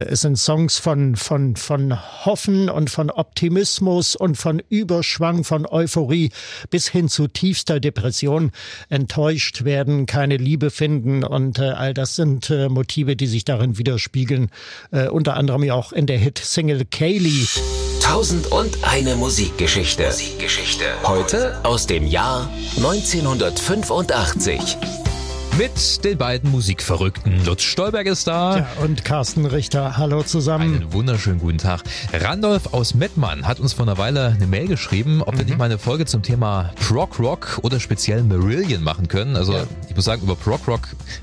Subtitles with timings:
[0.00, 6.30] Es sind Songs von, von, von Hoffen und von Optimismus und von Überschwang, von Euphorie
[6.70, 8.52] bis hin zu tiefster Depression.
[8.90, 13.76] Enttäuscht werden, keine Liebe finden und äh, all das sind äh, Motive, die sich darin
[13.76, 14.52] widerspiegeln.
[14.92, 17.46] Äh, unter anderem ja auch in der Hit-Single Kaylee.
[18.00, 20.06] Tausend und eine Musikgeschichte.
[20.06, 20.84] Musikgeschichte.
[21.02, 24.76] Heute aus dem Jahr 1985
[25.58, 27.44] mit den beiden Musikverrückten.
[27.44, 28.58] Lutz Stolberg ist da.
[28.58, 29.96] Ja, und Carsten Richter.
[29.96, 30.72] Hallo zusammen.
[30.76, 31.82] Einen wunderschönen guten Tag.
[32.12, 35.38] Randolph aus Mettmann hat uns vor einer Weile eine Mail geschrieben, ob mhm.
[35.38, 39.34] wir nicht mal eine Folge zum Thema Prog Rock oder speziell Marillion machen können.
[39.34, 39.64] Also ja.
[39.88, 40.82] ich muss sagen, über Prog Rock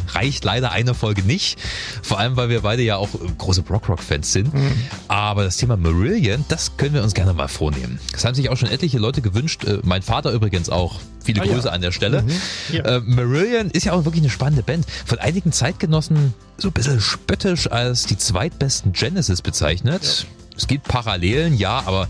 [0.09, 1.57] reicht leider eine Folge nicht.
[2.04, 3.07] Vor allem, weil wir beide ja auch
[3.38, 4.54] große Prog Rock Fans sind.
[4.54, 4.73] Mhm.
[5.07, 7.99] Aber das Thema Marillion, das können wir uns gerne mal vornehmen.
[8.12, 9.63] Das haben sich auch schon etliche Leute gewünscht.
[9.63, 10.99] Äh, mein Vater übrigens auch.
[11.25, 11.73] Viele ah, Grüße ja.
[11.73, 12.21] an der Stelle.
[12.21, 12.31] Mhm.
[12.71, 12.84] Ja.
[12.84, 14.85] Äh, Marillion ist ja auch wirklich eine spannende Band.
[15.05, 20.03] Von einigen Zeitgenossen so ein bisschen spöttisch als die zweitbesten Genesis bezeichnet.
[20.03, 20.45] Ja.
[20.55, 22.07] Es gibt Parallelen, ja, aber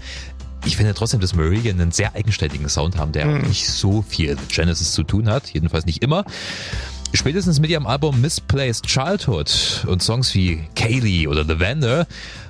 [0.66, 3.48] ich finde trotzdem, dass Marillion einen sehr eigenständigen Sound haben, der mhm.
[3.48, 5.49] nicht so viel mit Genesis zu tun hat.
[5.54, 6.26] Jedenfalls nicht immer.
[7.13, 12.08] Spätestens mit ihrem Album Misplaced Childhood und Songs wie Kaylee oder The Vander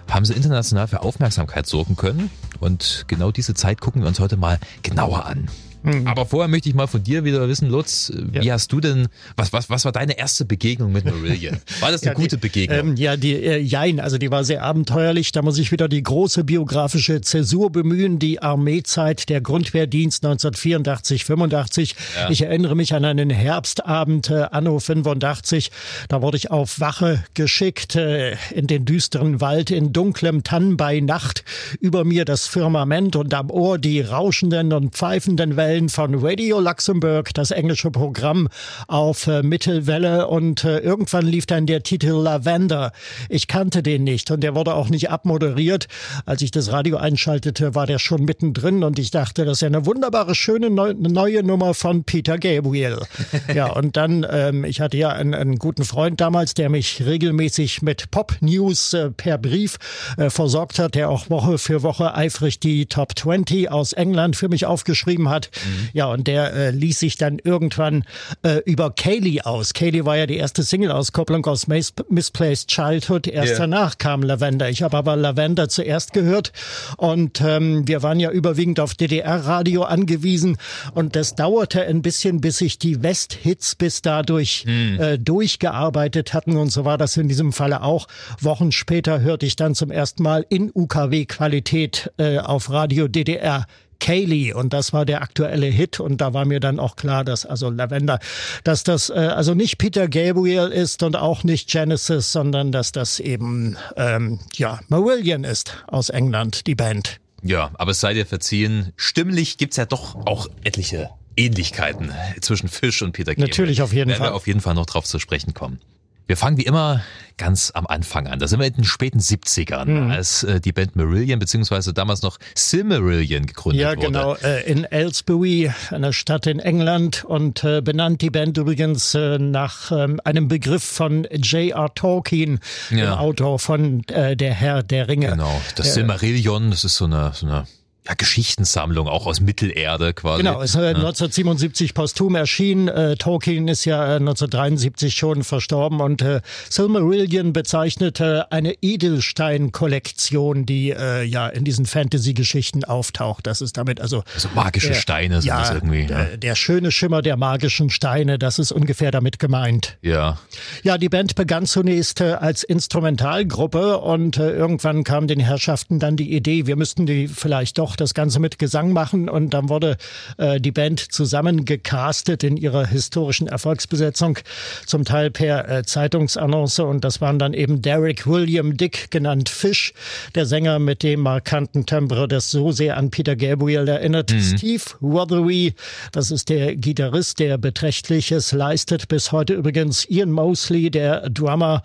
[0.10, 2.32] haben sie international für Aufmerksamkeit sorgen können.
[2.60, 5.50] Und genau diese Zeit gucken wir uns heute mal genauer an.
[5.86, 6.08] Mhm.
[6.08, 8.44] Aber vorher möchte ich mal von dir wieder wissen, Lutz, ja.
[8.44, 11.58] wie hast du denn, was, was, was war deine erste Begegnung mit Marillion?
[11.80, 12.80] War das eine ja, gute die, Begegnung?
[12.80, 15.32] Ähm, ja, die äh, Jein, also die war sehr abenteuerlich.
[15.32, 21.96] Da muss ich wieder die große biografische Zäsur bemühen, die Armeezeit, der Grundwehrdienst 1984, 85.
[22.16, 22.30] Ja.
[22.30, 25.72] Ich erinnere mich an einen Herbstabend äh, anno 85.
[26.10, 31.00] Da wurde ich auf Wache geschickt äh, in den düsteren Wald in dunklem Tann bei
[31.00, 31.44] Nacht.
[31.80, 36.62] Über mir das Firmament und am Ohr die rauschenden und pfeifenden Wellen Wellen von Radio
[36.62, 38.48] Luxemburg, das englische Programm
[38.88, 42.94] auf äh, Mittelwelle und äh, irgendwann lief dann der Titel Lavender.
[43.28, 45.88] Ich kannte den nicht und der wurde auch nicht abmoderiert.
[46.26, 49.68] Als ich das Radio einschaltete, war der schon mittendrin und ich dachte, das ist ja
[49.68, 53.00] eine wunderbare, schöne neu, neue Nummer von Peter Gabriel.
[53.54, 57.82] ja, und dann, ähm, ich hatte ja einen, einen, guten Freund damals, der mich regelmäßig
[57.82, 59.76] mit Pop-News äh, per Brief
[60.16, 64.48] äh, versorgt hat, der auch Woche für Woche eifrig die Top 20 aus England für
[64.48, 65.50] mich aufgeschrieben hat.
[65.66, 65.90] Mhm.
[65.94, 68.04] Ja, und der äh, ließ sich dann irgendwann
[68.44, 69.74] äh, über Kaylee aus.
[69.74, 73.28] Kaylee war ja die erste Single-Auskopplung aus Mis Misplaced Childhood.
[73.28, 73.60] Erst yeah.
[73.60, 74.70] danach kam Lavender.
[74.70, 76.52] Ich habe aber Lavender zuerst gehört
[76.98, 80.58] und ähm, wir waren ja überwiegend auf DDR-Radio angewiesen
[80.94, 85.00] und das dauerte ein bisschen, bis sich die West-Hits bis dadurch mhm.
[85.00, 88.08] äh, durchgearbeitet hatten und so war das in diesem Falle auch.
[88.40, 93.66] Wochen später hörte ich dann zum ersten Mal in UKW-Qualität äh, auf Radio DDR
[94.00, 97.46] Kaylee und das war der aktuelle Hit und da war mir dann auch klar, dass
[97.46, 98.20] also Lavender,
[98.64, 103.20] dass das äh, also nicht Peter Gabriel ist und auch nicht Genesis, sondern dass das
[103.20, 107.20] eben ähm, ja Marillion ist aus England, die Band.
[107.42, 113.02] Ja, aber es sei dir verziehen, stimmlich gibt's ja doch auch etliche Ähnlichkeiten zwischen Fisch
[113.02, 113.50] und Peter Gabriel.
[113.50, 114.32] Natürlich auf jeden Werden Fall.
[114.32, 115.80] Wir auf jeden Fall noch drauf zu sprechen kommen.
[116.28, 117.02] Wir fangen wie immer
[117.38, 118.40] ganz am Anfang an.
[118.40, 120.12] Da sind wir in den späten 70ern, mhm.
[120.12, 124.02] als äh, die Band Marillion beziehungsweise damals noch Silmarillion gegründet wurde.
[124.02, 124.36] Ja, genau.
[124.36, 129.92] Äh, in Aylesbury, einer Stadt in England und äh, benannt die Band übrigens äh, nach
[129.92, 131.94] ähm, einem Begriff von J.R.
[131.94, 132.60] Tolkien,
[132.90, 132.98] ja.
[132.98, 135.28] dem Autor von äh, Der Herr der Ringe.
[135.28, 135.62] Genau.
[135.76, 137.68] Das Silmarillion, das ist so eine, so eine
[138.08, 140.44] ja, Geschichtssammlung, auch aus Mittelerde quasi.
[140.44, 142.88] Genau, ist äh, 1977 posthum erschienen.
[142.88, 150.92] Äh, Tolkien ist ja äh, 1973 schon verstorben und äh, Silmarillion bezeichnete eine Edelstein-Kollektion, die
[150.92, 153.48] äh, ja in diesen Fantasy-Geschichten auftaucht.
[153.48, 154.24] Das ist damit also...
[154.36, 156.06] Also magische der, Steine sind ja, das irgendwie.
[156.06, 156.38] Der, ja.
[156.38, 159.98] der schöne Schimmer der magischen Steine, das ist ungefähr damit gemeint.
[160.02, 160.38] Ja.
[160.84, 166.18] Ja, die Band begann zunächst äh, als Instrumentalgruppe und äh, irgendwann kam den Herrschaften dann
[166.18, 169.98] die Idee, wir müssten die vielleicht doch das Ganze mit Gesang machen und dann wurde
[170.38, 174.40] äh, die Band zusammengecastet in ihrer historischen Erfolgsbesetzung,
[174.86, 179.94] zum Teil per äh, Zeitungsannonce und das waren dann eben Derek William Dick, genannt Fish,
[180.36, 184.32] der Sänger mit dem markanten Timbre, das so sehr an Peter Gabriel erinnert.
[184.32, 184.42] Mhm.
[184.42, 185.74] Steve Rothery,
[186.12, 191.84] das ist der Gitarrist, der Beträchtliches leistet, bis heute übrigens Ian Mosley, der Drummer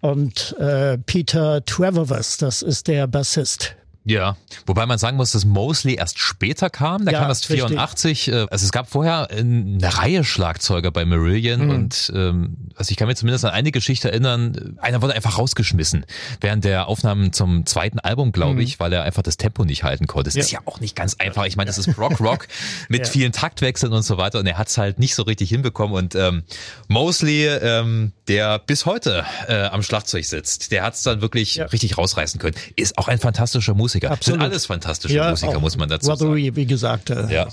[0.00, 3.74] und äh, Peter Trevorous, das ist der Bassist.
[4.08, 7.04] Ja, wobei man sagen muss, dass Mosley erst später kam.
[7.04, 7.68] Der Ja, kam erst richtig.
[7.68, 8.28] 84.
[8.28, 11.70] Äh, Also es gab vorher äh, eine Reihe Schlagzeuger bei Marillion Mhm.
[11.70, 14.76] und ähm, also ich kann mir zumindest an eine Geschichte erinnern.
[14.80, 16.06] Einer wurde einfach rausgeschmissen
[16.40, 20.06] während der Aufnahmen zum zweiten Album, glaube ich, weil er einfach das Tempo nicht halten
[20.06, 20.28] konnte.
[20.30, 20.38] Das Mhm.
[20.38, 20.44] Ja.
[20.44, 21.44] ist ja auch nicht ganz einfach.
[21.44, 22.48] Ich meine, das ist Rock Rock
[22.88, 23.12] mit Ja.
[23.12, 26.14] vielen Taktwechseln und so weiter und er hat es halt nicht so richtig hinbekommen und
[26.14, 26.44] ähm,
[26.88, 31.98] Mosley, ähm, der bis heute äh, am Schlagzeug sitzt, der hat es dann wirklich richtig
[31.98, 32.56] rausreißen können.
[32.76, 33.97] Ist auch ein fantastischer Musiker.
[34.06, 34.40] Absolut.
[34.40, 36.20] Sind alles fantastische Musiker, auch muss man dazu sagen.
[36.22, 37.10] Rothery, wie gesagt.
[37.10, 37.48] äh, Ja.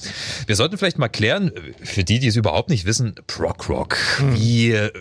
[0.48, 1.52] Wir sollten vielleicht mal klären,
[1.84, 3.98] für die, die es überhaupt nicht wissen, Prog Rock,
[4.34, 4.92] wie äh,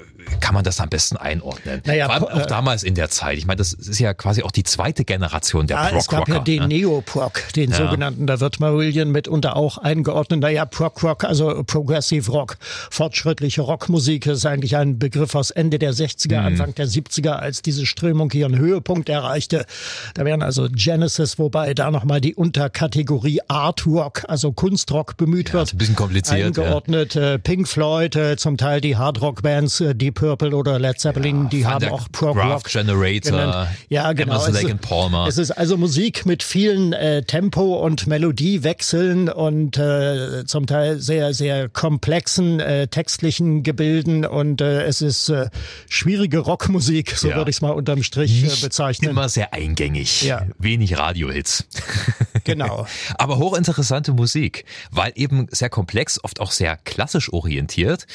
[0.40, 1.82] kann man das am besten einordnen?
[1.86, 3.38] Naja, Vor allem auch äh, damals in der Zeit.
[3.38, 6.28] Ich meine, das ist ja quasi auch die zweite Generation der Ja, Prog es gab
[6.28, 6.68] ja den ne?
[6.68, 10.40] Neoprog, den sogenannten, da wird Marillion mitunter auch eingeordnet.
[10.40, 12.56] Naja, Prog Rock, also Progressive Rock,
[12.90, 16.46] fortschrittliche Rockmusik, ist eigentlich ein Begriff aus Ende der 60er, Mhm.
[16.46, 19.64] Anfang der 70er, als diese Strömung ihren Höhepunkt erreichte.
[20.14, 25.54] Da wären also Genesis, wobei da nochmal die Unterkategorie Art Rock, also Kunstrock bemüht Ja,
[25.54, 25.68] wird.
[25.68, 26.62] ist ein bisschen kompliziert, ja.
[26.64, 31.48] Eingeordnet, äh, Pink Floyd, äh, zum Teil die Hardrock-Bands, äh, Deep Purple oder Led Zeppelin,
[31.48, 33.68] die Van haben auch Prog Rock Generator, genannt.
[33.88, 34.34] Ja, genau.
[34.34, 35.26] Emerson, Es Lake Palmer.
[35.28, 41.34] Es ist also Musik mit vielen äh, Tempo- und Melodiewechseln und äh, zum Teil sehr,
[41.34, 45.48] sehr komplexen äh, textlichen Gebilden und äh, es ist äh,
[45.88, 47.36] schwierige Rockmusik, so Ja.
[47.36, 49.10] würde ich es mal unterm Strich äh, Nicht bezeichnen.
[49.10, 50.22] Immer sehr eingängig.
[50.22, 50.46] Ja.
[50.58, 51.64] Wenig Radiohits.
[52.42, 52.86] Genau.
[53.16, 58.06] Aber hochinteressante Musik, weil eben sehr komplex, oft auch sehr klassisch orientiert.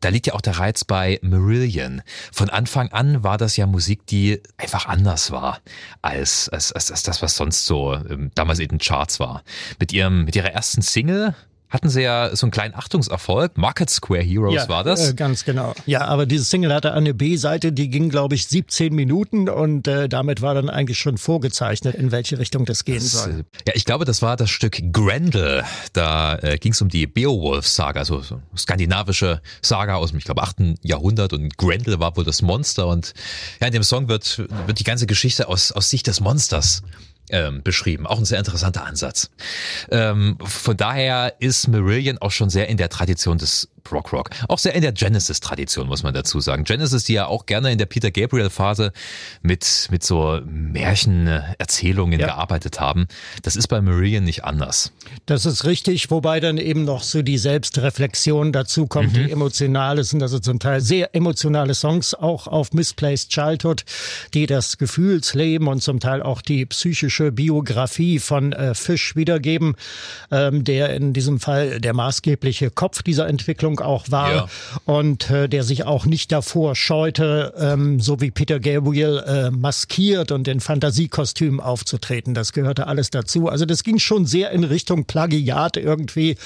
[0.00, 2.02] Da liegt ja auch der Reiz bei Marillion.
[2.32, 5.60] Von Anfang an war das ja Musik, die einfach anders war
[6.02, 9.42] als, als, als, als das, was sonst so ähm, damals in den Charts war.
[9.78, 11.34] Mit ihrem, mit ihrer ersten Single
[11.70, 13.56] hatten sie ja so einen kleinen Achtungserfolg.
[13.58, 15.10] Market Square Heroes war das.
[15.10, 15.74] Äh, ganz genau.
[15.86, 20.08] Ja, aber dieses Single hatte eine B-Seite, die ging, glaube ich, 17 Minuten und äh,
[20.08, 23.44] damit war dann eigentlich schon vorgezeichnet, in welche Richtung das gehen soll.
[23.66, 25.62] Ja, ich glaube, das war das Stück Grendel.
[25.92, 30.42] Da äh, ging es um die Beowulf-Saga, also so skandinavische Saga aus dem, ich glaube,
[30.42, 30.56] 8.
[30.82, 33.12] Jahrhundert und Grendel war wohl das Monster und
[33.60, 36.82] ja, in dem Song wird, wird die ganze Geschichte aus, aus Sicht des Monsters
[37.30, 38.06] ähm, beschrieben.
[38.06, 39.30] Auch ein sehr interessanter Ansatz.
[39.90, 44.30] Ähm, von daher ist Marillion auch schon sehr in der Tradition des Prog Rock.
[44.48, 46.64] Auch sehr in der Genesis-Tradition, muss man dazu sagen.
[46.64, 48.92] Genesis, die ja auch gerne in der Peter Gabriel-Phase
[49.40, 52.26] mit, mit so Märchenerzählungen Ja.
[52.26, 53.06] gearbeitet haben.
[53.42, 54.92] Das ist bei Marillion nicht anders.
[55.26, 59.26] Das ist richtig, wobei dann eben noch so die Selbstreflexion dazu kommt, Mhm.
[59.26, 63.84] die emotionale sind also zum Teil sehr emotionale Songs, auch auf Misplaced Childhood,
[64.34, 69.74] die das Gefühlsleben und zum Teil auch die psychische Biografie von äh, Fish wiedergeben,
[70.30, 74.48] ähm, der in diesem Fall der maßgebliche Kopf dieser Entwicklung auch war Ja.
[74.84, 80.32] und äh, der sich auch nicht davor scheute, ähm, so wie Peter Gabriel äh, maskiert
[80.32, 82.34] und in Fantasiekostüm aufzutreten.
[82.34, 83.48] Das gehörte alles dazu.
[83.48, 86.36] Also das ging schon sehr in Richtung Plagiat irgendwie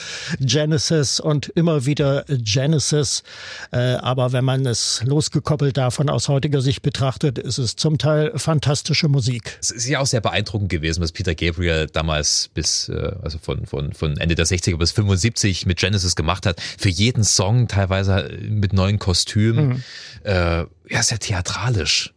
[0.40, 3.22] Genesis und immer wieder Genesis.
[3.70, 8.32] Äh, aber wenn man es losgekoppelt davon aus heutiger Sicht betrachtet, ist es zum Teil
[8.36, 9.58] fantastische Musik.
[9.60, 13.66] Es ist ja auch sehr beeindruckend gewesen, was Peter Gabriel damals bis, äh, also von,
[13.66, 16.60] von, von Ende der 60er bis 75 mit Genesis gemacht hat.
[16.60, 19.84] Für jeden Song teilweise mit neuen Kostümen.
[20.24, 22.12] Äh, ja, sehr theatralisch.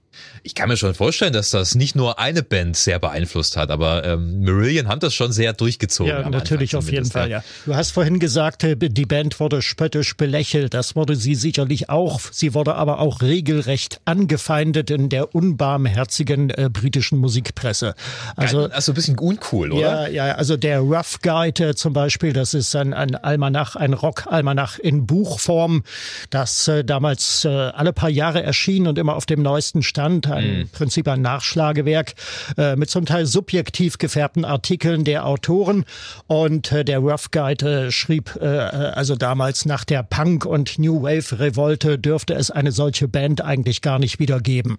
[0.45, 4.06] Ich kann mir schon vorstellen, dass das nicht nur eine Band sehr beeinflusst hat, aber
[4.06, 6.12] ähm, Marillion haben das schon sehr durchgezogen.
[6.12, 7.44] Ja, natürlich auf jeden Fall, ja.
[7.65, 10.75] Du hast vorhin gesagt, äh, die Band wurde spöttisch belächelt.
[10.75, 12.19] Das wurde sie sicherlich auch.
[12.31, 17.95] Sie wurde aber auch regelrecht angefeindet in der unbarmherzigen äh, britischen Musikpresse.
[18.36, 20.07] Also Also, also ein bisschen uncool, oder?
[20.07, 23.94] Ja, ja, also der Rough Guide äh, zum Beispiel, das ist ein, ein Almanach, ein
[23.94, 25.83] Rock-Almanach in Buchform,
[26.30, 30.62] das äh, damals äh, alle paar Jahre erschien und immer auf dem neuesten Stand, ein
[30.62, 32.14] im Prinzip ein Nachschlagewerk
[32.58, 35.86] äh, mit zum Teil subjektiv gefärbten Artikeln der Autoren.
[36.27, 41.04] Und äh, der Rough Guide äh, schrieb äh, also damals nach der Punk- und New
[41.04, 44.77] Wave-Revolte dürfte es eine solche Band eigentlich gar nicht wieder geben.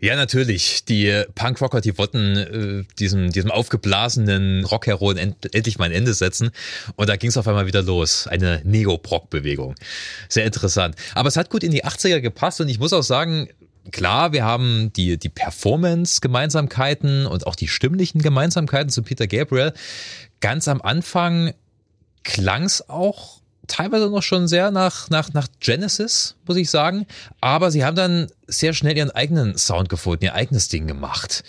[0.00, 0.84] Ja, natürlich.
[0.84, 6.50] Die Punkrocker, die wollten äh, diesem, diesem aufgeblasenen Rockheroen end, endlich mal ein Ende setzen.
[6.96, 8.26] Und da ging es auf einmal wieder los.
[8.26, 9.74] Eine Neo-Prog-Bewegung.
[10.28, 10.96] Sehr interessant.
[11.14, 13.48] Aber es hat gut in die 80er gepasst und ich muss auch sagen,
[13.92, 19.72] klar, wir haben die, die Performance-Gemeinsamkeiten und auch die stimmlichen Gemeinsamkeiten zu Peter Gabriel.
[20.40, 21.52] Ganz am Anfang
[22.22, 27.06] klang's auch teilweise noch schon sehr nach, nach, nach Genesis, muss ich sagen.
[27.40, 31.44] Aber sie haben dann sehr schnell ihren eigenen Sound gefunden, ihr eigenes Ding gemacht.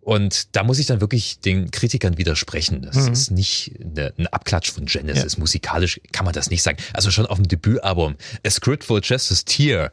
[0.00, 2.82] Und da muss ich dann wirklich den Kritikern widersprechen.
[2.82, 3.12] Das Mhm.
[3.12, 5.36] ist nicht eine, ein Abklatsch von Genesis.
[5.38, 6.78] Musikalisch kann man das nicht sagen.
[6.94, 9.92] Also schon auf dem Debütalbum A Script for Just a Tear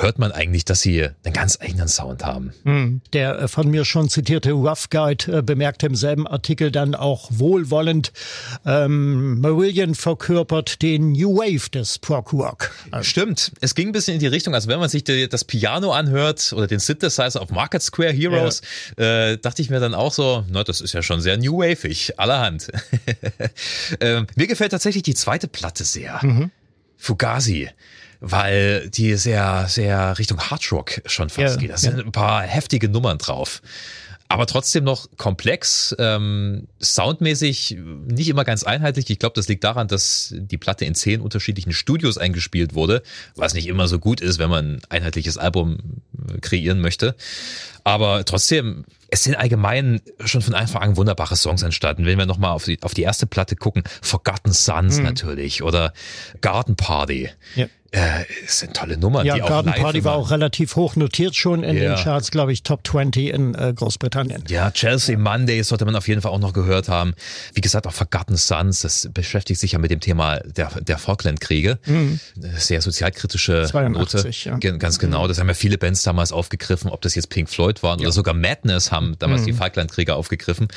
[0.00, 2.52] hört man eigentlich, dass sie einen ganz eigenen Sound haben.
[2.64, 3.00] Hm.
[3.12, 7.28] Der äh, von mir schon zitierte Rough Guide äh, bemerkte im selben Artikel dann auch
[7.32, 8.12] wohlwollend,
[8.64, 12.70] ähm, Marillion verkörpert den New Wave des Prog Rock.
[13.02, 16.52] Stimmt, es ging ein bisschen in die Richtung, also wenn man sich das Piano anhört
[16.52, 18.62] oder den Synthesizer auf Market Square Heroes,
[18.98, 19.30] ja.
[19.30, 22.18] äh, dachte ich mir dann auch so, na, das ist ja schon sehr New Wave-ig,
[22.18, 22.68] allerhand.
[24.00, 26.20] äh, mir gefällt tatsächlich die zweite Platte sehr.
[26.22, 26.50] Mhm.
[26.96, 27.70] Fugazi
[28.20, 31.70] weil die sehr, sehr Richtung Hardrock schon fast ja, geht.
[31.70, 32.04] Da sind ja.
[32.04, 33.62] ein paar heftige Nummern drauf.
[34.30, 39.08] Aber trotzdem noch komplex, ähm, soundmäßig nicht immer ganz einheitlich.
[39.08, 43.02] Ich glaube, das liegt daran, dass die Platte in zehn unterschiedlichen Studios eingespielt wurde,
[43.36, 45.78] was nicht immer so gut ist, wenn man ein einheitliches Album
[46.42, 47.16] kreieren möchte.
[47.88, 52.04] Aber trotzdem, es sind allgemein schon von Anfang an wunderbare Songs entstanden.
[52.04, 55.04] Wenn wir nochmal auf die, auf die erste Platte gucken, Forgotten Sons mhm.
[55.04, 55.94] natürlich oder
[56.42, 57.30] Garden Party.
[57.54, 57.66] Ja.
[57.90, 59.24] Äh, sind tolle Nummern.
[59.24, 61.94] Ja, die Garden auch Party war auch relativ hoch notiert schon in ja.
[61.94, 64.44] den Charts, glaube ich, Top 20 in äh, Großbritannien.
[64.48, 65.18] Ja, Chelsea ja.
[65.18, 67.14] Mondays sollte man auf jeden Fall auch noch gehört haben.
[67.54, 71.78] Wie gesagt, auch Forgotten Sons, das beschäftigt sich ja mit dem Thema der, der Falklandkriege.
[71.86, 72.20] Mhm.
[72.58, 74.66] Sehr sozialkritische 82, Note.
[74.66, 74.76] Ja.
[74.76, 75.26] Ganz genau.
[75.26, 78.34] Das haben ja viele Bands damals aufgegriffen, ob das jetzt Pink Floyd waren oder sogar
[78.34, 79.46] Madness haben damals mhm.
[79.46, 80.68] die Falklandkriege aufgegriffen.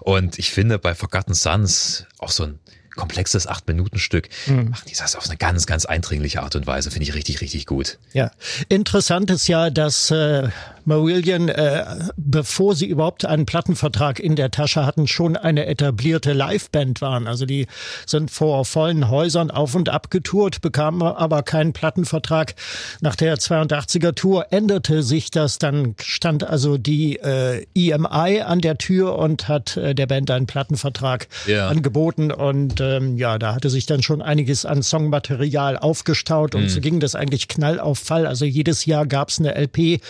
[0.00, 2.58] Und ich finde bei Forgotten Sons auch so ein
[2.98, 4.70] komplexes Acht-Minuten-Stück, mhm.
[4.70, 6.90] machen die das auf eine ganz, ganz eindringliche Art und Weise.
[6.90, 7.98] Finde ich richtig, richtig gut.
[8.12, 8.32] Ja,
[8.68, 10.48] interessant ist ja, dass äh,
[10.88, 11.84] Marillion, äh,
[12.16, 17.26] bevor sie überhaupt einen Plattenvertrag in der Tasche hatten, schon eine etablierte Liveband waren.
[17.26, 17.66] Also die
[18.06, 22.54] sind vor vollen Häusern auf und ab getourt, bekamen aber keinen Plattenvertrag.
[23.00, 25.58] Nach der 82er Tour änderte sich das.
[25.58, 30.46] Dann stand also die äh, EMI an der Tür und hat äh, der Band einen
[30.46, 31.68] Plattenvertrag ja.
[31.68, 32.32] angeboten.
[32.32, 36.68] Und ähm, ja, da hatte sich dann schon einiges an Songmaterial aufgestaut und mhm.
[36.68, 38.26] so ging das eigentlich Knall auf Fall.
[38.26, 40.00] Also jedes Jahr gab es eine LP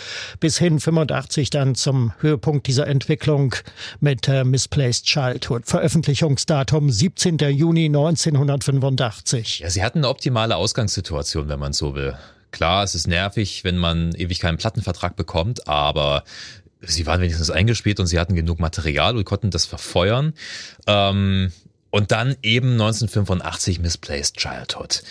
[0.41, 3.55] bis hin hin 85 dann zum Höhepunkt dieser Entwicklung
[4.01, 5.67] mit äh, Misplaced Childhood.
[5.67, 7.39] Veröffentlichungsdatum 17.
[7.39, 9.61] Juni 1985.
[9.61, 12.17] Ja, sie hatten eine optimale Ausgangssituation, wenn man so will.
[12.51, 16.25] Klar, es ist nervig, wenn man ewig keinen Plattenvertrag bekommt, aber
[16.81, 20.35] sie waren wenigstens eingespielt und sie hatten genug Material und konnten das verfeuern.
[20.87, 21.53] Ähm,
[21.91, 25.03] und dann eben 1985 Misplaced Childhood.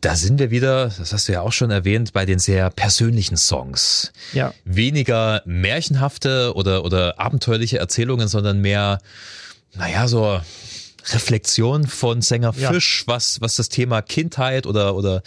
[0.00, 3.36] Da sind wir wieder, das hast du ja auch schon erwähnt, bei den sehr persönlichen
[3.36, 4.12] Songs.
[4.32, 4.54] Ja.
[4.64, 9.00] Weniger märchenhafte oder, oder abenteuerliche Erzählungen, sondern mehr,
[9.74, 10.40] naja, so
[11.14, 13.14] Reflexion von Sänger Fisch, ja.
[13.14, 15.22] was, was das Thema Kindheit oder, oder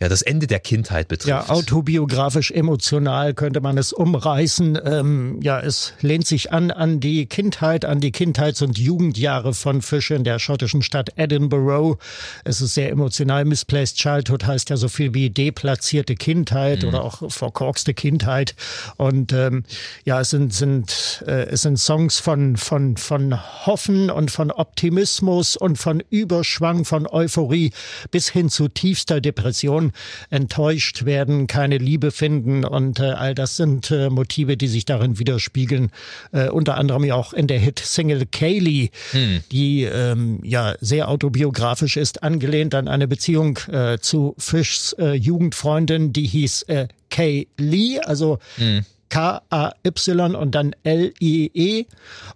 [0.00, 1.28] ja, das Ende der Kindheit betrifft.
[1.28, 4.78] Ja, autobiografisch emotional könnte man es umreißen.
[4.84, 9.82] Ähm, ja, es lehnt sich an an die Kindheit, an die Kindheits- und Jugendjahre von
[9.82, 11.98] Fish in der schottischen Stadt Edinburgh.
[12.44, 13.44] Es ist sehr emotional.
[13.44, 16.88] Misplaced Childhood heißt ja so viel wie deplatzierte Kindheit mhm.
[16.88, 18.56] oder auch verkorkste Kindheit.
[18.96, 19.64] Und ähm,
[20.04, 25.13] ja, es sind, sind, äh, es sind Songs von, von, von Hoffen und von Optimismus
[25.56, 27.72] und von Überschwang, von Euphorie
[28.10, 29.92] bis hin zu tiefster Depression
[30.30, 35.18] enttäuscht werden, keine Liebe finden und äh, all das sind äh, Motive, die sich darin
[35.18, 35.90] widerspiegeln.
[36.32, 39.40] Äh, unter anderem ja auch in der Hit-Single Kaylee, hm.
[39.52, 46.12] die ähm, ja sehr autobiografisch ist, angelehnt an eine Beziehung äh, zu Fischs äh, Jugendfreundin,
[46.12, 48.84] die hieß äh, Kay Lee, also hm.
[49.14, 51.84] K-A-Y und dann L-I-E.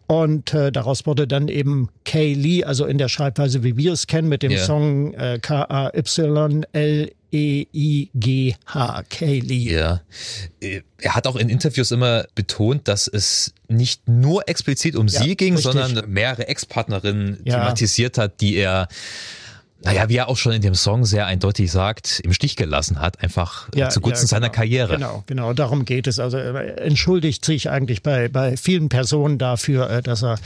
[0.06, 4.06] Und äh, daraus wurde dann eben Kay Lee, also in der Schreibweise, wie wir es
[4.06, 4.64] kennen, mit dem yeah.
[4.64, 7.12] Song äh, K-A-Y-L-E.
[7.30, 9.70] E-I-G-H, Kaylee.
[9.70, 10.00] Ja.
[10.60, 15.36] Er hat auch in Interviews immer betont, dass es nicht nur explizit um ja, sie
[15.36, 15.74] ging, richtig.
[15.74, 17.58] sondern mehrere Ex-Partnerinnen ja.
[17.58, 18.88] thematisiert hat, die er
[19.80, 23.22] naja, wie er auch schon in dem Song sehr eindeutig sagt, im Stich gelassen hat,
[23.22, 24.46] einfach ja, zugunsten ja, genau.
[24.46, 24.94] seiner Karriere.
[24.94, 26.18] Genau, genau, darum geht es.
[26.18, 30.38] Also er entschuldigt sich eigentlich bei, bei vielen Personen dafür, äh, dass er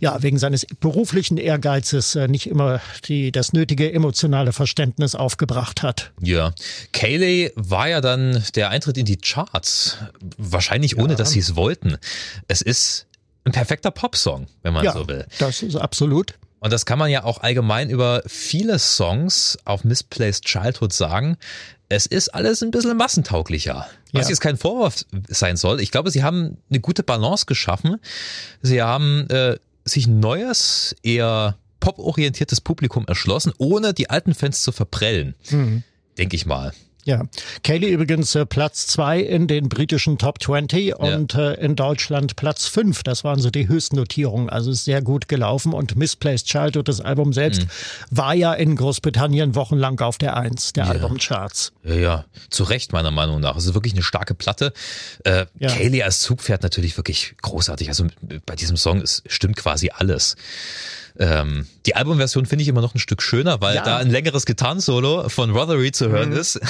[0.00, 6.12] ja wegen seines beruflichen Ehrgeizes äh, nicht immer die, das nötige emotionale Verständnis aufgebracht hat.
[6.20, 6.54] Ja,
[6.92, 9.98] Kayleigh war ja dann der Eintritt in die Charts,
[10.38, 11.16] wahrscheinlich ohne, ja.
[11.16, 11.98] dass sie es wollten.
[12.48, 13.06] Es ist
[13.44, 15.26] ein perfekter Popsong, wenn man so will.
[15.38, 16.34] Das ist absolut.
[16.60, 21.36] Und das kann man ja auch allgemein über viele Songs auf Misplaced Childhood sagen.
[21.88, 23.86] Es ist alles ein bisschen massentauglicher.
[24.12, 24.30] Was ja.
[24.30, 25.80] jetzt kein Vorwurf sein soll.
[25.80, 27.98] Ich glaube, sie haben eine gute Balance geschaffen.
[28.60, 34.72] Sie haben äh, sich ein neues, eher poporientiertes Publikum erschlossen, ohne die alten Fans zu
[34.72, 35.34] verprellen.
[35.50, 35.84] Mhm.
[36.18, 36.72] Denke ich mal.
[37.08, 37.22] Ja,
[37.64, 41.52] Kaylee übrigens äh, Platz zwei in den britischen Top 20 und ja.
[41.52, 43.02] äh, in Deutschland Platz fünf.
[43.02, 44.50] Das waren so die Höchstnotierungen.
[44.50, 47.68] Also ist sehr gut gelaufen und Misplaced Childhood, das Album selbst, mhm.
[48.10, 50.90] war ja in Großbritannien wochenlang auf der Eins der ja.
[50.90, 51.72] Albumcharts.
[51.82, 53.54] Ja, ja, zu Recht meiner Meinung nach.
[53.54, 54.74] Also wirklich eine starke Platte.
[55.24, 55.70] Äh, ja.
[55.70, 57.88] Kaylee als Zugpferd natürlich wirklich großartig.
[57.88, 58.06] Also
[58.44, 60.36] bei diesem Song ist, stimmt quasi alles.
[61.18, 63.82] Ähm, die Albumversion finde ich immer noch ein Stück schöner, weil ja.
[63.82, 66.36] da ein längeres Gitarrensolo von Rothery zu hören mhm.
[66.36, 66.60] ist.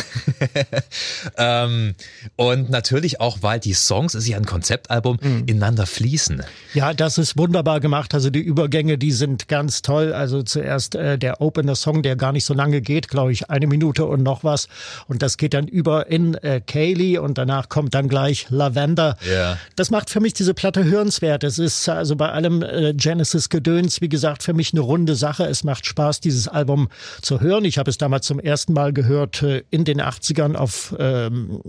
[1.36, 1.96] ähm,
[2.36, 5.42] und natürlich auch, weil die Songs, ist ja ein Konzeptalbum, mhm.
[5.46, 6.44] ineinander fließen.
[6.72, 8.14] Ja, das ist wunderbar gemacht.
[8.14, 10.12] Also die Übergänge, die sind ganz toll.
[10.12, 14.04] Also zuerst äh, der Opener-Song, der gar nicht so lange geht, glaube ich, eine Minute
[14.04, 14.68] und noch was.
[15.08, 19.16] Und das geht dann über in äh, Kaylee und danach kommt dann gleich Lavender.
[19.26, 19.58] Yeah.
[19.74, 21.42] Das macht für mich diese Platte hörenswert.
[21.42, 25.44] Es ist also bei allem äh, Genesis-Gedöns, wie gesagt, für mich eine runde Sache.
[25.44, 26.88] Es macht Spaß, dieses Album
[27.22, 27.64] zu hören.
[27.64, 31.60] Ich habe es damals zum ersten Mal gehört äh, in den 80ern auf ähm,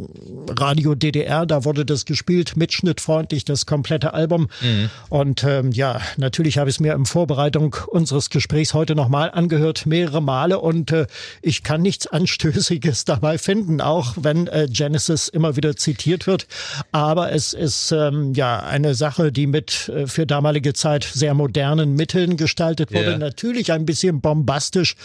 [0.50, 1.46] Radio DDR.
[1.46, 4.50] Da wurde das gespielt, mitschnittfreundlich, das komplette Album.
[4.62, 4.90] Mhm.
[5.10, 9.86] Und ähm, ja, natürlich habe ich es mir in Vorbereitung unseres Gesprächs heute nochmal angehört,
[9.86, 10.60] mehrere Male.
[10.60, 11.08] Und äh,
[11.42, 16.48] ich kann nichts Anstößiges dabei finden, auch wenn äh, Genesis immer wieder zitiert wird.
[16.92, 21.96] Aber es ist ähm, ja eine Sache, die mit äh, für damalige Zeit sehr modernen
[21.96, 23.18] Mitteln gestaltet wurde.
[23.18, 24.96] Yeah natürlich ein bisschen bombastisch,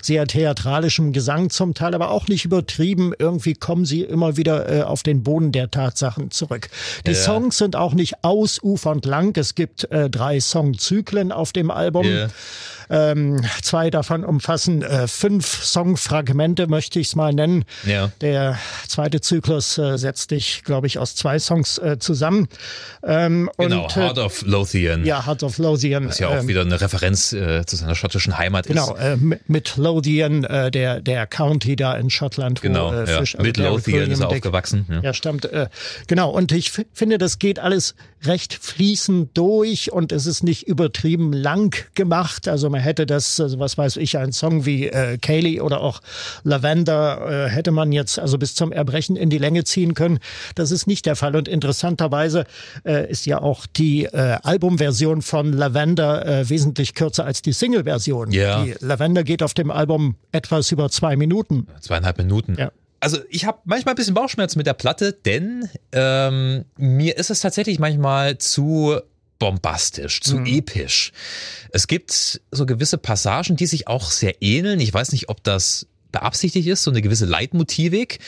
[0.00, 3.12] sehr theatralischem Gesang zum Teil, aber auch nicht übertrieben.
[3.18, 6.68] Irgendwie kommen sie immer wieder äh, auf den Boden der Tatsachen zurück.
[7.06, 7.16] Die ja.
[7.16, 9.36] Songs sind auch nicht ausufernd lang.
[9.36, 12.06] Es gibt äh, drei Songzyklen auf dem Album.
[12.06, 12.30] Yeah.
[12.90, 17.64] Ähm, zwei davon umfassen äh, fünf Songfragmente, möchte ich es mal nennen.
[17.86, 18.12] Ja.
[18.20, 22.48] Der zweite Zyklus äh, setzt sich, glaube ich, aus zwei Songs äh, zusammen.
[23.02, 25.04] Ähm, genau, und, äh, Heart of Lothian.
[25.04, 26.08] Ja, Heart of Lothian.
[26.08, 27.32] Was ja auch ähm, wieder eine Referenz
[27.64, 29.00] äh, zu seiner schottischen Heimat genau, ist.
[29.00, 32.62] Genau, äh, mit Lothian, äh, der, der County da in Schottland.
[32.62, 33.42] Genau, wo, äh, Fisch, ja.
[33.42, 34.86] mit Lothian ist er aufgewachsen.
[34.88, 35.44] Ja, ja stammt.
[35.46, 35.68] Äh,
[36.06, 37.94] genau, und ich finde, das geht alles
[38.26, 42.48] recht fließend durch und es ist nicht übertrieben lang gemacht.
[42.48, 46.00] Also man hätte das, also was weiß ich, ein Song wie äh, Kaylee oder auch
[46.42, 50.18] Lavender äh, hätte man jetzt also bis zum Erbrechen in die Länge ziehen können.
[50.54, 52.44] Das ist nicht der Fall und interessanterweise
[52.84, 58.30] äh, ist ja auch die äh, Albumversion von Lavender äh, wesentlich kürzer als die Single-Version.
[58.32, 58.64] Ja.
[58.64, 61.66] Die Lavender geht auf dem Album etwas über zwei Minuten.
[61.80, 62.56] Zweieinhalb Minuten.
[62.58, 62.70] Ja
[63.04, 67.40] also ich habe manchmal ein bisschen Bauchschmerzen mit der Platte, denn ähm, mir ist es
[67.40, 68.98] tatsächlich manchmal zu
[69.38, 70.46] bombastisch, zu mhm.
[70.46, 71.12] episch.
[71.70, 74.80] Es gibt so gewisse Passagen, die sich auch sehr ähneln.
[74.80, 78.20] Ich weiß nicht, ob das beabsichtigt ist, so eine gewisse Leitmotivik.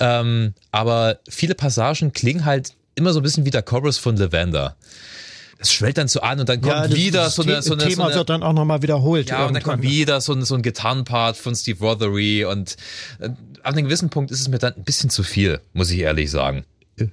[0.00, 4.76] Ähm, aber viele Passagen klingen halt immer so ein bisschen wie der Chorus von Lavender
[5.62, 7.94] es schwellt dann so an und dann kommt ja, wieder so eine, so eine Thema
[7.94, 9.30] so eine, wird dann auch nochmal wiederholt.
[9.30, 12.76] Ja, und dann kommt wieder so ein, so ein Gitarrenpart von Steve Rothery und
[13.20, 13.26] äh,
[13.62, 16.30] an einem gewissen Punkt ist es mir dann ein bisschen zu viel, muss ich ehrlich
[16.30, 16.64] sagen.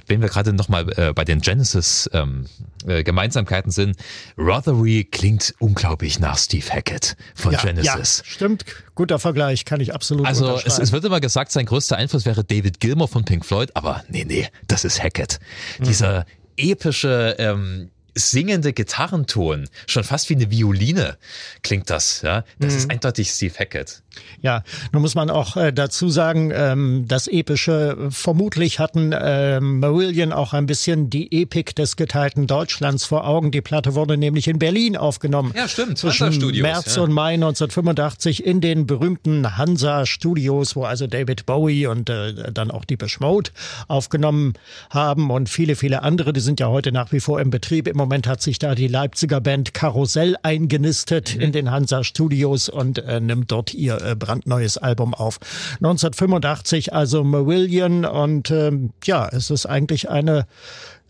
[0.08, 2.48] Wenn wir gerade nochmal äh, bei den Genesis ähm,
[2.86, 3.96] äh, Gemeinsamkeiten sind,
[4.38, 8.24] Rothery klingt unglaublich nach Steve Hackett von ja, Genesis.
[8.26, 8.66] Ja, stimmt.
[8.94, 12.44] Guter Vergleich, kann ich absolut Also es, es, wird immer gesagt, sein größter Einfluss wäre
[12.44, 15.40] David Gilmour von Pink Floyd, aber nee, nee, das ist Hackett.
[15.80, 15.84] Mhm.
[15.86, 16.26] Dieser
[16.58, 21.18] epische ähm, singende Gitarrenton, schon fast wie eine Violine
[21.64, 22.22] klingt das.
[22.22, 22.80] Ja, das mhm.
[22.80, 24.02] ist eindeutig Steve Hackett.
[24.42, 30.32] Ja, nun muss man auch äh, dazu sagen, ähm, das Epische, vermutlich hatten äh, Marillion
[30.32, 33.52] auch ein bisschen die Epik des geteilten Deutschlands vor Augen.
[33.52, 35.54] Die Platte wurde nämlich in Berlin aufgenommen.
[35.56, 35.98] Ja, stimmt.
[35.98, 36.30] Zwischen
[36.62, 37.02] März ja.
[37.02, 42.86] und Mai 1985 in den berühmten Hansa-Studios, wo also David Bowie und äh, dann auch
[42.86, 43.52] die Mode
[43.88, 44.54] aufgenommen
[44.90, 46.34] haben und viele, viele andere.
[46.34, 47.88] Die sind ja heute nach wie vor im Betrieb.
[47.88, 51.42] Im Moment hat sich da die Leipziger Band Karussell eingenistet mhm.
[51.42, 55.40] in den Hansa-Studios und äh, nimmt dort ihr äh, brandneues Album auf.
[55.76, 60.46] 1985 also Marillion und ähm, ja, es ist eigentlich eine,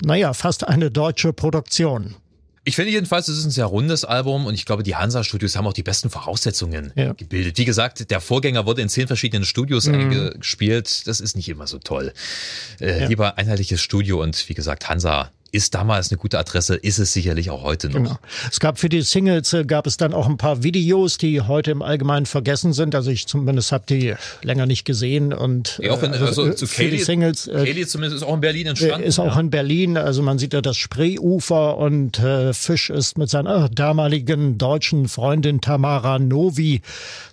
[0.04, 2.16] naja, fast eine deutsche Produktion.
[2.66, 5.66] Ich finde jedenfalls, es ist ein sehr rundes Album und ich glaube, die Hansa-Studios haben
[5.66, 7.14] auch die besten Voraussetzungen ja.
[7.14, 7.58] gebildet.
[7.58, 9.96] Wie gesagt, der Vorgänger wurde in zehn verschiedenen Studios mhm.
[9.96, 11.08] eingespielt.
[11.08, 12.14] Das ist nicht immer so toll.
[12.80, 13.08] Äh, ja.
[13.08, 17.50] Lieber einheitliches Studio und wie gesagt, Hansa ist damals eine gute Adresse, ist es sicherlich
[17.50, 17.96] auch heute noch.
[17.96, 18.20] Genau.
[18.50, 21.72] Es gab für die Singles äh, gab es dann auch ein paar Videos, die heute
[21.72, 22.96] im Allgemeinen vergessen sind.
[22.96, 26.54] Also ich zumindest habe die länger nicht gesehen und ja, auch wenn, äh, also, also,
[26.54, 27.48] zu für Kelly, die Singles.
[27.48, 29.04] Äh, Kelly zumindest ist auch in Berlin entstanden.
[29.04, 29.40] Ist auch ja.
[29.40, 29.98] in Berlin.
[29.98, 35.62] Also man sieht ja das Spreeufer und äh, Fisch ist mit seiner damaligen deutschen Freundin
[35.62, 36.82] Tamara Novi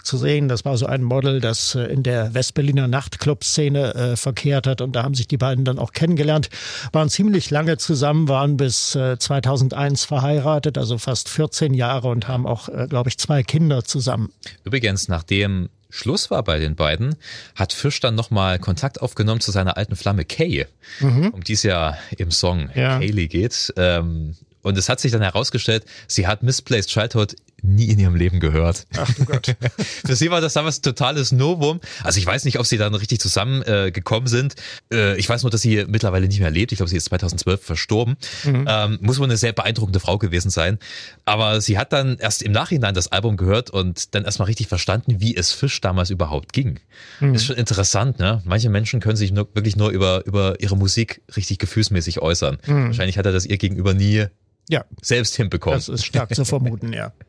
[0.06, 0.48] zu sehen.
[0.48, 4.96] Das war so ein Model, das äh, in der Westberliner Nachtclub-Szene äh, verkehrt hat und
[4.96, 6.48] da haben sich die beiden dann auch kennengelernt,
[6.92, 12.46] waren ziemlich lange zusammen waren bis äh, 2001 verheiratet, also fast 14 Jahre und haben
[12.46, 14.32] auch, äh, glaube ich, zwei Kinder zusammen.
[14.64, 17.16] Übrigens, nachdem Schluss war bei den beiden,
[17.54, 20.66] hat Fisch dann nochmal Kontakt aufgenommen zu seiner alten Flamme Kay,
[21.00, 21.28] mhm.
[21.28, 22.98] um die es ja im Song ja.
[22.98, 23.72] Kaylee geht.
[23.76, 28.40] Ähm, und es hat sich dann herausgestellt, sie hat Misplaced Childhood nie in ihrem Leben
[28.40, 28.86] gehört.
[28.96, 29.56] Ach du Gott.
[30.06, 31.80] Für sie war das damals ein totales Novum.
[32.02, 34.54] Also ich weiß nicht, ob sie dann richtig zusammengekommen äh, sind.
[34.92, 36.72] Äh, ich weiß nur, dass sie mittlerweile nicht mehr lebt.
[36.72, 38.16] Ich glaube, sie ist 2012 verstorben.
[38.44, 38.66] Mhm.
[38.68, 40.78] Ähm, muss wohl eine sehr beeindruckende Frau gewesen sein.
[41.24, 45.20] Aber sie hat dann erst im Nachhinein das Album gehört und dann erstmal richtig verstanden,
[45.20, 46.80] wie es Fisch damals überhaupt ging.
[47.20, 47.34] Mhm.
[47.34, 48.42] Ist schon interessant, ne?
[48.44, 52.58] Manche Menschen können sich nur, wirklich nur über, über ihre Musik richtig gefühlsmäßig äußern.
[52.66, 52.86] Mhm.
[52.86, 54.26] Wahrscheinlich hat er das ihr gegenüber nie
[54.68, 54.84] ja.
[55.00, 55.78] selbst hinbekommen.
[55.78, 57.12] Das ist stark zu vermuten, ja.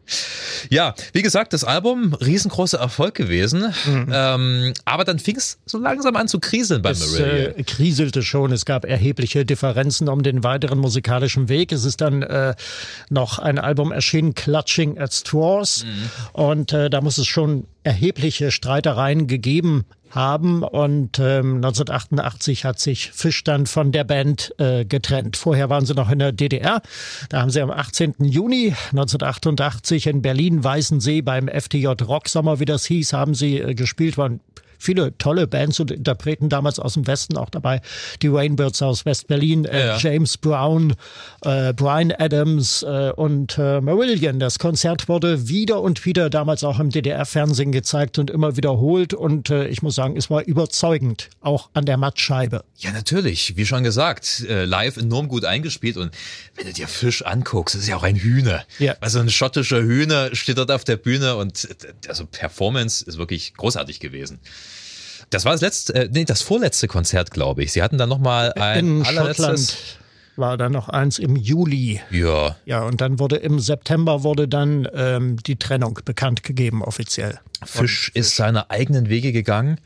[0.70, 4.08] Ja, wie gesagt, das Album riesengroßer Erfolg gewesen, mhm.
[4.12, 7.60] ähm, aber dann fing es so langsam an zu kriseln bei es, Marillion.
[7.60, 11.72] Äh, kriselte schon, es gab erhebliche Differenzen um den weiteren musikalischen Weg.
[11.72, 12.56] Es ist dann äh,
[13.10, 16.42] noch ein Album erschienen, Clutching at Straws, mhm.
[16.42, 23.12] und äh, da muss es schon erhebliche Streitereien gegeben haben und ähm, 1988 hat sich
[23.12, 25.38] Fisch dann von der Band äh, getrennt.
[25.38, 26.82] Vorher waren sie noch in der DDR.
[27.30, 28.16] Da haben sie am 18.
[28.20, 34.40] Juni 1988 in Berlin-Weißensee beim FTJ Rocksommer, wie das hieß, haben sie äh, gespielt, waren
[34.78, 37.82] viele tolle Bands und Interpreten damals aus dem Westen auch dabei.
[38.22, 39.98] Die Rainbirds aus West-Berlin, äh, ja.
[39.98, 40.96] James Brown,
[41.42, 44.40] äh, Brian Adams äh, und äh, Marillion.
[44.40, 49.14] Das Konzert wurde wieder und wieder damals auch im DDR-Fernsehen gezeigt und immer wiederholt.
[49.14, 52.64] Und äh, ich muss sagen, es war überzeugend, auch an der Mattscheibe.
[52.78, 53.58] Ja, natürlich.
[53.58, 55.98] Wie schon gesagt, äh, live enorm gut eingespielt.
[55.98, 56.12] Und
[56.56, 58.64] wenn du dir Fisch anguckst, ist ja auch ein Hühner.
[58.80, 58.96] Ja.
[59.02, 63.54] Also ein schottischer Hühner steht dort auf der Bühne und äh, also Performance ist wirklich
[63.56, 64.40] großartig gewesen.
[65.30, 67.72] Das war das letzte, äh, nee, das vorletzte Konzert, glaube ich.
[67.72, 69.72] Sie hatten dann noch mal ein In allerletztes.
[69.72, 69.98] Schottland
[70.38, 72.00] war dann noch eins im Juli.
[72.12, 72.56] Ja.
[72.66, 77.40] Ja, und dann wurde im September wurde dann ähm, die Trennung bekannt gegeben offiziell.
[77.66, 78.12] Fisch, Fisch.
[78.14, 79.80] ist seine eigenen Wege gegangen.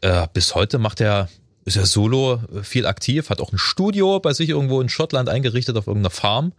[0.00, 1.28] Äh, bis heute macht er
[1.64, 5.28] ist er solo äh, viel aktiv, hat auch ein Studio bei sich irgendwo in Schottland
[5.28, 6.52] eingerichtet auf irgendeiner Farm.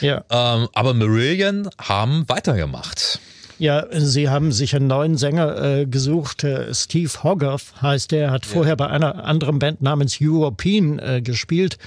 [0.00, 0.24] Ja.
[0.30, 3.20] Ähm, aber Marillion haben weitergemacht.
[3.58, 6.44] Ja, Sie haben sich einen neuen Sänger äh, gesucht.
[6.44, 8.52] Äh, Steve Hogarth heißt der, hat ja.
[8.52, 11.78] vorher bei einer anderen Band namens European äh, gespielt.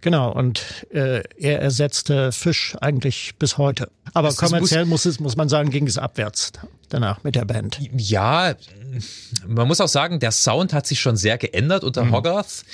[0.00, 3.88] Genau, und äh, er ersetzte Fisch eigentlich bis heute.
[4.12, 6.52] Aber das kommerziell muss, es, muss man sagen, ging es abwärts
[6.94, 7.78] danach mit der Band.
[7.96, 8.54] Ja,
[9.46, 12.12] man muss auch sagen, der Sound hat sich schon sehr geändert unter mhm.
[12.12, 12.64] Hogarth.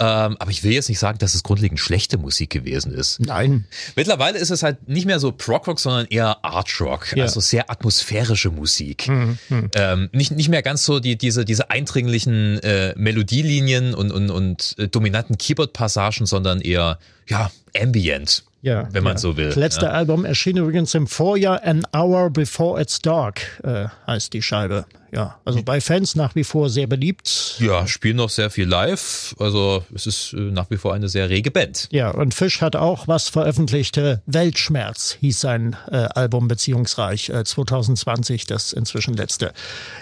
[0.00, 3.20] Ähm, aber ich will jetzt nicht sagen, dass es grundlegend schlechte Musik gewesen ist.
[3.20, 3.66] Nein.
[3.96, 7.16] Mittlerweile ist es halt nicht mehr so Prog-Rock, sondern eher Art-Rock.
[7.16, 7.24] Ja.
[7.24, 9.08] Also sehr atmosphärische Musik.
[9.08, 9.38] Mhm.
[9.48, 9.70] Mhm.
[9.74, 14.74] Ähm, nicht, nicht mehr ganz so die, diese, diese eindringlichen äh, Melodielinien und, und, und
[14.78, 18.44] äh, dominanten Keyboard-Passagen, sondern eher, ja, ambient.
[18.60, 19.18] Ja, wenn man ja.
[19.18, 19.46] so will.
[19.46, 19.92] Das letzte ja.
[19.92, 25.38] Album erschien übrigens im Vorjahr An Hour Before It's Dark, äh, heißt die Scheibe ja,
[25.44, 27.56] also bei Fans nach wie vor sehr beliebt.
[27.60, 29.34] Ja, spielen noch sehr viel live.
[29.38, 31.88] Also es ist äh, nach wie vor eine sehr rege Band.
[31.90, 33.98] Ja, und Fisch hat auch was veröffentlicht.
[34.26, 39.52] Weltschmerz hieß sein äh, Album Beziehungsreich äh, 2020, das inzwischen letzte.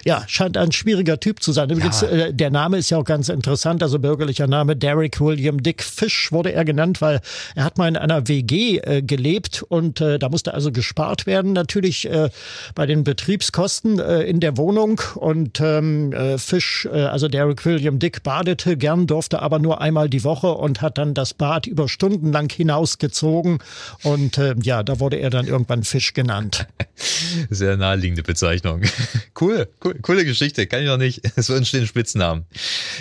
[0.05, 1.71] Ja, scheint ein schwieriger Typ zu sein.
[1.71, 2.09] Übrigens, ja.
[2.09, 3.83] äh, der Name ist ja auch ganz interessant.
[3.83, 7.21] Also bürgerlicher Name Derek William Dick Fish wurde er genannt, weil
[7.55, 11.53] er hat mal in einer WG äh, gelebt und äh, da musste also gespart werden.
[11.53, 12.31] Natürlich äh,
[12.75, 18.23] bei den Betriebskosten in der Wohnung und ähm, äh, Fisch, äh, also Derek William Dick
[18.23, 22.33] badete gern, durfte aber nur einmal die Woche und hat dann das Bad über Stunden
[22.33, 23.59] lang hinausgezogen
[24.03, 26.67] und äh, ja, da wurde er dann irgendwann Fisch genannt.
[27.51, 28.83] Sehr naheliegende Bezeichnung.
[29.39, 31.21] Cool, cool coole Geschichte, kann ich noch nicht.
[31.37, 32.47] So entstehen Spitznamen.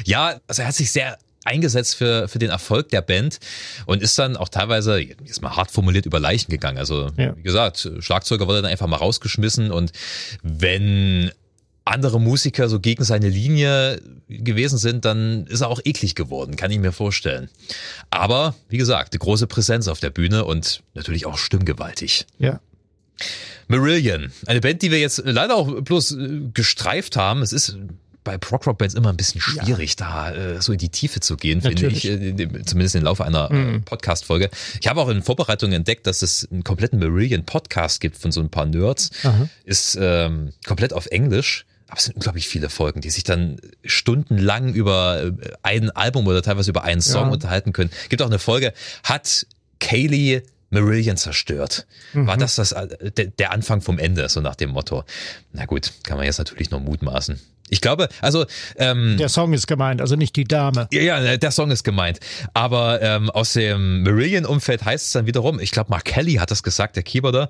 [0.04, 3.40] Ja, also er hat sich sehr eingesetzt für, für den Erfolg der Band
[3.86, 6.78] und ist dann auch teilweise, jetzt mal hart formuliert, über Leichen gegangen.
[6.78, 7.38] Also, ja.
[7.38, 9.92] wie gesagt, Schlagzeuger wurde dann einfach mal rausgeschmissen und
[10.42, 11.32] wenn
[11.86, 16.72] andere Musiker so gegen seine Linie gewesen sind, dann ist er auch eklig geworden, kann
[16.72, 17.50] ich mir vorstellen.
[18.10, 22.26] Aber, wie gesagt, eine große Präsenz auf der Bühne und natürlich auch stimmgewaltig.
[22.40, 22.60] Ja.
[23.68, 27.42] Marillion, eine Band, die wir jetzt leider auch bloß äh, gestreift haben.
[27.42, 27.78] Es ist
[28.24, 30.32] bei Prog-Rock-Bands immer ein bisschen schwierig, ja.
[30.32, 33.54] da äh, so in die Tiefe zu gehen, finde ich, äh, zumindest im Laufe einer
[33.54, 33.84] mhm.
[33.84, 34.50] Podcast-Folge.
[34.82, 38.50] Ich habe auch in Vorbereitung entdeckt, dass es einen kompletten Marillion-Podcast gibt von so ein
[38.50, 39.12] paar Nerds.
[39.24, 39.48] Aha.
[39.64, 41.66] Ist ähm, komplett auf Englisch
[41.96, 43.56] aber es sind unglaublich viele Folgen, die sich dann
[43.86, 45.32] stundenlang über äh,
[45.64, 47.32] ein Album oder teilweise über einen Song ja.
[47.32, 47.90] unterhalten können.
[48.10, 49.48] Gibt auch eine Folge, hat
[49.80, 51.88] Kaylee Marillion zerstört.
[52.12, 52.28] Mhm.
[52.28, 55.06] War das, das äh, der Anfang vom Ende, so nach dem Motto?
[55.54, 57.40] Na gut, kann man jetzt natürlich nur mutmaßen.
[57.70, 60.90] Ich glaube, also ähm, der Song ist gemeint, also nicht die Dame.
[60.92, 62.20] Ja, ja, der Song ist gemeint.
[62.54, 66.62] Aber ähm, aus dem Marillion-Umfeld heißt es dann wiederum, ich glaube, Mark Kelly hat das
[66.62, 67.50] gesagt, der Keyboarder.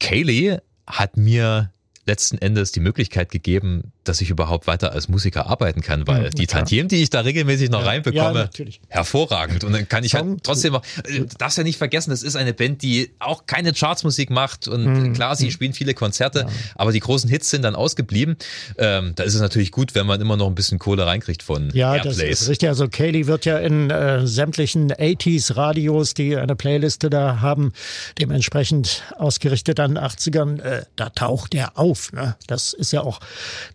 [0.00, 1.70] Kaylee hat mir
[2.08, 6.30] letzten Endes die Möglichkeit gegeben, dass ich überhaupt weiter als Musiker arbeiten kann, weil mhm,
[6.30, 9.62] die Tantiemen, die ich da regelmäßig noch ja, reinbekomme, ja, hervorragend.
[9.62, 12.54] Und dann kann ich halt trotzdem auch, äh, darfst ja nicht vergessen, das ist eine
[12.54, 15.12] Band, die auch keine Chartsmusik macht und mhm.
[15.12, 15.50] klar, sie mhm.
[15.50, 16.48] spielen viele Konzerte, ja.
[16.74, 18.36] aber die großen Hits sind dann ausgeblieben.
[18.78, 21.70] Ähm, da ist es natürlich gut, wenn man immer noch ein bisschen Kohle reinkriegt von
[21.74, 22.16] Ja, Airplays.
[22.16, 22.70] das ist richtig.
[22.70, 27.72] Also Kaylee wird ja in äh, sämtlichen 80s Radios, die eine Playliste da haben,
[28.18, 31.97] dementsprechend ausgerichtet an 80ern, äh, da taucht er auf.
[32.12, 32.36] Ne?
[32.46, 33.20] Das ist ja auch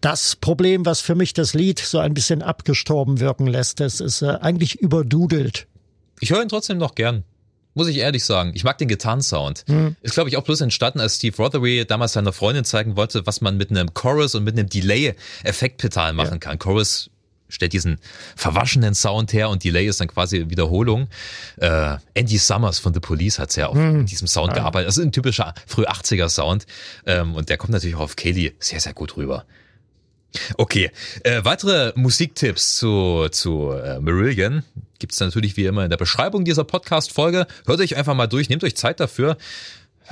[0.02, 3.82] das das Problem, was für mich das Lied so ein bisschen abgestorben wirken lässt.
[3.82, 5.66] Es ist äh, eigentlich überdudelt.
[6.20, 7.24] Ich höre ihn trotzdem noch gern.
[7.74, 8.52] Muss ich ehrlich sagen.
[8.54, 9.66] Ich mag den Gitarrensound.
[9.68, 9.96] Mhm.
[10.04, 13.42] Ist, glaube ich, auch bloß entstanden, als Steve Rothery damals seiner Freundin zeigen wollte, was
[13.42, 16.38] man mit einem Chorus und mit einem Delay-Effektpedal machen ja.
[16.38, 16.60] kann.
[16.60, 17.10] Chorus
[17.54, 18.00] stellt diesen
[18.36, 21.08] verwaschenen Sound her und Delay ist dann quasi Wiederholung.
[21.58, 24.00] Äh, Andy Summers von The Police hat ja auch hm.
[24.00, 24.60] mit diesem Sound ja.
[24.60, 24.88] gearbeitet.
[24.88, 26.66] Das ist ein typischer früh 80er Sound
[27.06, 29.46] ähm, und der kommt natürlich auch auf Kaylee sehr, sehr gut rüber.
[30.58, 30.92] Okay,
[31.24, 34.64] äh, weitere Musiktipps zu, zu äh, Marillion
[35.00, 37.46] gibt's natürlich wie immer in der Beschreibung dieser Podcast-Folge.
[37.66, 39.38] Hört euch einfach mal durch, nehmt euch Zeit dafür.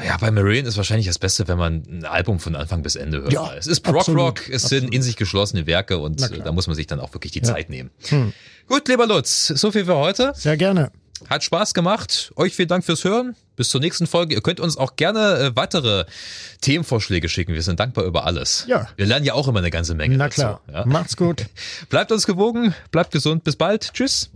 [0.04, 3.22] Ja, bei Marillion ist wahrscheinlich das Beste, wenn man ein Album von Anfang bis Ende
[3.22, 3.34] hört.
[3.34, 4.84] Ja, es ist Prog Rock, es absolut.
[4.84, 7.46] sind in sich geschlossene Werke und da muss man sich dann auch wirklich die ja.
[7.46, 7.92] Zeit nehmen.
[8.08, 8.34] Hm.
[8.68, 10.34] Gut, lieber Lutz, so viel für heute.
[10.36, 10.92] Sehr gerne.
[11.30, 12.32] Hat Spaß gemacht.
[12.36, 13.36] Euch vielen Dank fürs Hören.
[13.56, 14.34] Bis zur nächsten Folge.
[14.34, 16.06] Ihr könnt uns auch gerne äh, weitere
[16.62, 17.54] Themenvorschläge schicken.
[17.54, 18.66] Wir sind dankbar über alles.
[18.68, 18.88] Ja.
[18.96, 20.18] Wir lernen ja auch immer eine ganze Menge.
[20.18, 20.62] Na klar.
[20.66, 20.86] Dazu, ja?
[20.86, 21.46] Macht's gut.
[21.90, 23.44] bleibt uns gewogen, bleibt gesund.
[23.44, 23.94] Bis bald.
[23.94, 24.32] Tschüss.